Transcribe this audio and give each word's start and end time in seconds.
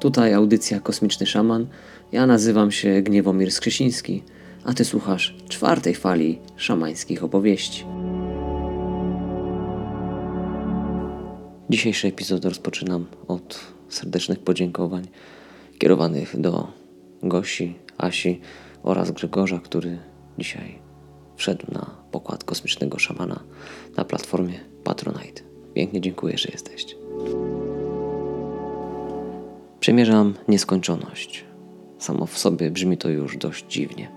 Tutaj 0.00 0.34
audycja 0.34 0.80
Kosmiczny 0.80 1.26
Szaman. 1.26 1.66
Ja 2.12 2.26
nazywam 2.26 2.72
się 2.72 3.02
Gniewomir 3.02 3.52
Skrzysiński, 3.52 4.22
a 4.64 4.74
ty 4.74 4.84
słuchasz 4.84 5.36
czwartej 5.48 5.94
fali 5.94 6.38
szamańskich 6.56 7.24
opowieści. 7.24 7.84
Dzisiejszy 11.70 12.08
epizod 12.08 12.44
rozpoczynam 12.44 13.06
od 13.28 13.60
serdecznych 13.88 14.38
podziękowań 14.38 15.08
kierowanych 15.78 16.40
do 16.40 16.68
Gosi, 17.22 17.74
Asi 17.98 18.40
oraz 18.82 19.10
Grzegorza, 19.10 19.58
który 19.58 19.98
dzisiaj 20.38 20.78
wszedł 21.36 21.66
na 21.72 21.90
pokład 22.10 22.44
kosmicznego 22.44 22.98
szamana 22.98 23.40
na 23.96 24.04
platformie 24.04 24.60
Patronite. 24.84 25.42
Pięknie 25.74 26.00
dziękuję, 26.00 26.38
że 26.38 26.48
jesteście. 26.52 27.05
Przemierzam 29.80 30.34
nieskończoność. 30.48 31.44
Samo 31.98 32.26
w 32.26 32.38
sobie 32.38 32.70
brzmi 32.70 32.98
to 32.98 33.08
już 33.08 33.36
dość 33.36 33.66
dziwnie. 33.68 34.08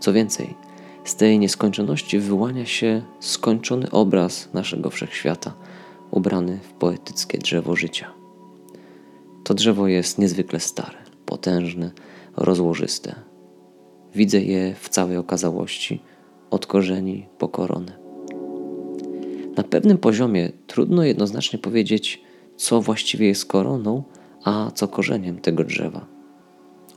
Co 0.00 0.12
więcej, 0.12 0.54
z 1.04 1.16
tej 1.16 1.38
nieskończoności 1.38 2.18
wyłania 2.18 2.66
się 2.66 3.02
skończony 3.20 3.90
obraz 3.90 4.48
naszego 4.52 4.90
wszechświata, 4.90 5.54
ubrany 6.10 6.58
w 6.62 6.72
poetyckie 6.72 7.38
drzewo 7.38 7.76
życia. 7.76 8.10
To 9.44 9.54
drzewo 9.54 9.88
jest 9.88 10.18
niezwykle 10.18 10.60
stare, 10.60 10.98
potężne, 11.26 11.90
rozłożyste. 12.36 13.14
Widzę 14.14 14.40
je 14.40 14.74
w 14.74 14.88
całej 14.88 15.16
okazałości, 15.16 16.00
od 16.50 16.66
korzeni 16.66 17.26
po 17.38 17.48
koronę. 17.48 17.98
Na 19.56 19.62
pewnym 19.62 19.98
poziomie 19.98 20.52
trudno 20.66 21.04
jednoznacznie 21.04 21.58
powiedzieć, 21.58 22.22
co 22.56 22.80
właściwie 22.80 23.26
jest 23.26 23.46
koroną, 23.46 24.02
a 24.44 24.70
co 24.74 24.88
korzeniem 24.88 25.38
tego 25.38 25.64
drzewa. 25.64 26.06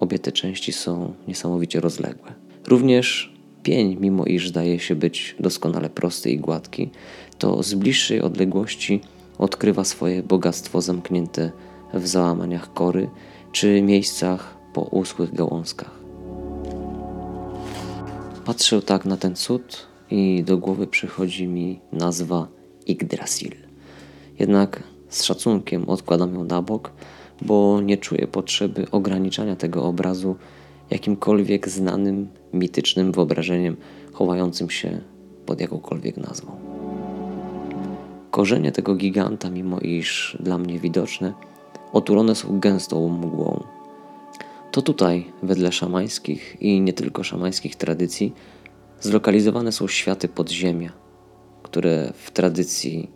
Obie 0.00 0.18
te 0.18 0.32
części 0.32 0.72
są 0.72 1.14
niesamowicie 1.28 1.80
rozległe. 1.80 2.34
Również 2.66 3.34
pień, 3.62 3.96
mimo 4.00 4.24
iż 4.24 4.48
zdaje 4.48 4.78
się 4.78 4.94
być 4.94 5.36
doskonale 5.40 5.90
prosty 5.90 6.30
i 6.30 6.38
gładki, 6.38 6.90
to 7.38 7.62
z 7.62 7.74
bliższej 7.74 8.20
odległości 8.20 9.00
odkrywa 9.38 9.84
swoje 9.84 10.22
bogactwo 10.22 10.80
zamknięte 10.80 11.52
w 11.94 12.06
załamaniach 12.06 12.72
kory 12.72 13.10
czy 13.52 13.82
miejscach 13.82 14.56
po 14.72 14.80
uschłych 14.80 15.34
gałązkach. 15.34 15.96
Patrzę 18.44 18.82
tak 18.82 19.04
na 19.04 19.16
ten 19.16 19.36
cud 19.36 19.86
i 20.10 20.42
do 20.44 20.58
głowy 20.58 20.86
przychodzi 20.86 21.46
mi 21.46 21.80
nazwa 21.92 22.48
Yggdrasil. 22.86 23.52
Jednak 24.38 24.82
z 25.08 25.22
szacunkiem 25.22 25.88
odkładam 25.88 26.34
ją 26.34 26.44
na 26.44 26.62
bok, 26.62 26.92
bo 27.42 27.80
nie 27.80 27.96
czuję 27.96 28.26
potrzeby 28.26 28.86
ograniczania 28.90 29.56
tego 29.56 29.84
obrazu 29.84 30.36
jakimkolwiek 30.90 31.68
znanym, 31.68 32.28
mitycznym 32.52 33.12
wyobrażeniem 33.12 33.76
chowającym 34.12 34.70
się 34.70 35.00
pod 35.46 35.60
jakąkolwiek 35.60 36.16
nazwą. 36.16 36.52
Korzenie 38.30 38.72
tego 38.72 38.94
giganta, 38.94 39.50
mimo 39.50 39.80
iż 39.80 40.36
dla 40.40 40.58
mnie 40.58 40.78
widoczne, 40.78 41.32
otulone 41.92 42.34
są 42.34 42.60
gęstą 42.60 43.08
mgłą. 43.08 43.64
To 44.72 44.82
tutaj, 44.82 45.32
wedle 45.42 45.72
szamańskich 45.72 46.56
i 46.60 46.80
nie 46.80 46.92
tylko 46.92 47.24
szamańskich 47.24 47.76
tradycji, 47.76 48.32
zlokalizowane 49.00 49.72
są 49.72 49.88
światy 49.88 50.28
podziemia, 50.28 50.92
które 51.62 52.12
w 52.14 52.30
tradycji 52.30 53.10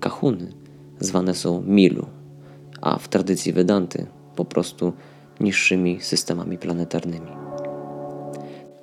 kahuny 0.00 0.52
zwane 1.00 1.34
są 1.34 1.62
milu, 1.62 2.06
a 2.80 2.98
w 2.98 3.08
tradycji 3.08 3.52
Vedanty 3.52 4.06
po 4.36 4.44
prostu 4.44 4.92
niższymi 5.40 6.00
systemami 6.00 6.58
planetarnymi. 6.58 7.30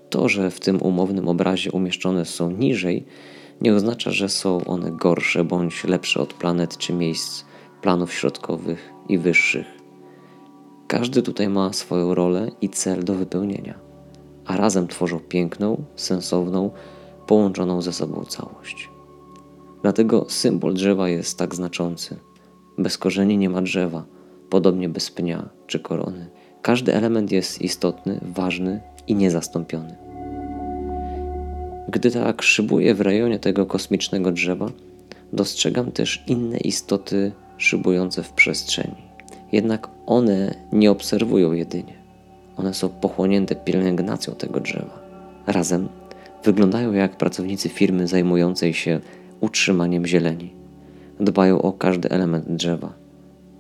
To, 0.10 0.30
że 0.30 0.52
w 0.52 0.60
tym 0.60 0.82
umownym 0.82 1.28
obrazie 1.28 1.72
umieszczone 1.72 2.26
są 2.26 2.52
niżej, 2.52 3.06
nie 3.62 3.76
oznacza, 3.76 4.12
że 4.12 4.30
są 4.30 4.66
one 4.66 4.92
gorsze 4.92 5.44
bądź 5.44 5.84
lepsze 5.84 6.22
od 6.22 6.34
planet 6.34 6.78
czy 6.78 6.94
miejsc 6.94 7.44
planów 7.82 8.14
środkowych 8.14 8.92
i 9.10 9.18
wyższych. 9.18 9.66
Każdy 10.88 11.22
tutaj 11.22 11.50
ma 11.50 11.74
swoją 11.74 12.16
rolę 12.16 12.52
i 12.62 12.70
cel 12.70 13.04
do 13.04 13.14
wypełnienia, 13.14 13.80
a 14.46 14.58
razem 14.58 14.88
tworzą 14.88 15.20
piękną, 15.20 15.84
sensowną, 15.96 16.72
połączoną 17.28 17.82
ze 17.82 17.94
sobą 17.94 18.24
całość. 18.24 18.90
Dlatego 19.82 20.26
symbol 20.30 20.74
drzewa 20.74 21.10
jest 21.10 21.38
tak 21.38 21.56
znaczący. 21.56 22.18
Bez 22.78 22.98
korzeni 22.98 23.38
nie 23.38 23.50
ma 23.50 23.62
drzewa, 23.62 24.06
podobnie 24.50 24.90
bez 24.90 25.12
pnia 25.12 25.50
czy 25.68 25.80
korony. 25.80 26.28
Każdy 26.62 26.94
element 26.94 27.32
jest 27.32 27.62
istotny, 27.62 28.20
ważny 28.22 28.82
i 29.08 29.16
niezastąpiony. 29.16 29.96
Gdy 31.90 32.12
tak 32.12 32.42
szybuję 32.42 32.96
w 32.96 33.02
rejonie 33.02 33.40
tego 33.40 33.66
kosmicznego 33.66 34.32
drzewa, 34.32 34.70
dostrzegam 35.34 35.92
też 35.92 36.24
inne 36.28 36.58
istoty 36.58 37.32
szybujące 37.58 38.24
w 38.24 38.32
przestrzeni. 38.34 39.08
Jednak 39.52 39.90
one 40.06 40.56
nie 40.72 40.92
obserwują 40.92 41.54
jedynie. 41.54 41.94
One 42.58 42.74
są 42.74 42.90
pochłonięte 42.90 43.56
pielęgnacją 43.56 44.36
tego 44.36 44.60
drzewa. 44.60 45.00
Razem 45.48 45.90
wyglądają 46.44 46.94
jak 46.94 47.18
pracownicy 47.18 47.70
firmy 47.70 48.08
zajmującej 48.08 48.74
się 48.74 49.00
utrzymaniem 49.42 50.06
zieleni. 50.06 50.57
Dbają 51.20 51.62
o 51.62 51.74
każdy 51.74 52.10
element 52.10 52.46
drzewa, 52.52 52.94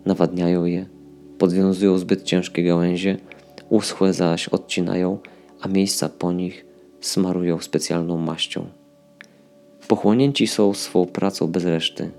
nawadniają 0.06 0.66
je, 0.66 0.85
podwiązują 1.38 1.97
zbyt 1.97 2.23
ciężkie 2.23 2.63
gałęzie, 2.63 3.18
uschłe 3.69 4.13
zaś 4.13 4.50
odcinają, 4.50 5.18
a 5.62 5.67
miejsca 5.67 6.09
po 6.09 6.31
nich 6.31 6.66
smarują 7.01 7.59
specjalną 7.59 8.17
maścią. 8.17 8.66
Pochłonięci 9.88 10.47
są 10.47 10.73
swą 10.73 11.06
pracą 11.06 11.47
bez 11.47 11.66
reszty. 11.66 12.12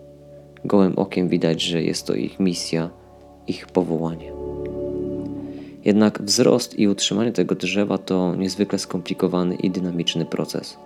Gołym 0.64 0.98
okiem 0.98 1.28
widać, 1.28 1.62
że 1.62 1.82
jest 1.82 2.06
to 2.06 2.14
ich 2.14 2.40
misja, 2.40 2.90
ich 3.46 3.66
powołanie. 3.66 4.32
Jednak 5.84 6.22
wzrost 6.22 6.78
i 6.78 6.88
utrzymanie 6.88 7.32
tego 7.32 7.54
drzewa 7.54 7.98
to 7.98 8.34
niezwykle 8.34 8.78
skomplikowany 8.78 9.54
i 9.54 9.70
dynamiczny 9.70 10.24
proces. 10.24 10.76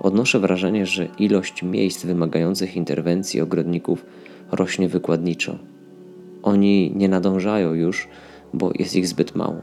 Odnoszę 0.00 0.40
wrażenie, 0.40 0.86
że 0.86 1.08
ilość 1.18 1.62
miejsc 1.62 2.04
wymagających 2.04 2.76
interwencji 2.76 3.40
ogrodników 3.40 4.06
rośnie 4.52 4.88
wykładniczo. 4.88 5.58
Oni 6.42 6.92
nie 6.96 7.08
nadążają 7.08 7.74
już, 7.74 8.08
bo 8.54 8.70
jest 8.78 8.96
ich 8.96 9.08
zbyt 9.08 9.34
mało. 9.34 9.60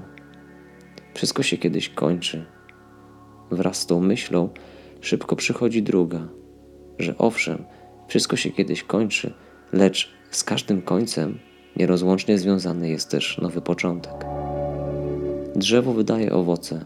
Wszystko 1.14 1.44
się 1.44 1.58
kiedyś 1.58 1.90
kończy. 1.90 2.46
Wraz 3.52 3.78
z 3.78 3.86
tą 3.86 4.02
myślą 4.02 4.50
szybko 5.02 5.36
przychodzi 5.36 5.84
druga, 5.84 6.28
że 7.00 7.18
owszem, 7.18 7.64
wszystko 8.08 8.36
się 8.36 8.52
kiedyś 8.52 8.84
kończy, 8.84 9.34
lecz 9.74 10.14
z 10.32 10.44
każdym 10.44 10.82
końcem 10.82 11.40
nierozłącznie 11.76 12.38
związany 12.38 12.90
jest 12.90 13.10
też 13.10 13.38
nowy 13.38 13.62
początek. 13.62 14.14
Drzewo 15.56 15.94
wydaje 15.94 16.32
owoce. 16.32 16.86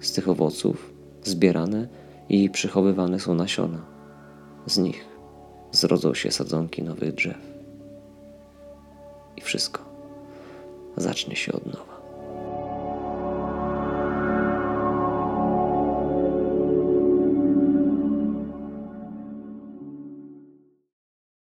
Z 0.00 0.12
tych 0.12 0.28
owoców 0.28 0.92
zbierane 1.22 1.88
i 2.28 2.50
przychowywane 2.50 3.20
są 3.20 3.34
nasiona. 3.34 3.78
Z 4.66 4.78
nich 4.78 5.06
zrodzą 5.72 6.14
się 6.14 6.30
sadzonki 6.30 6.82
nowych 6.82 7.14
drzew. 7.14 7.38
I 9.36 9.40
wszystko 9.40 9.82
zacznie 10.96 11.36
się 11.36 11.52
od 11.52 11.66
nowa. 11.66 11.87